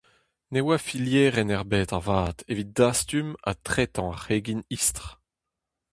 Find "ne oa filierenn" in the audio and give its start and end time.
0.51-1.53